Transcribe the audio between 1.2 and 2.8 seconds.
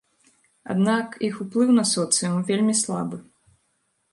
іх уплыў на соцыум вельмі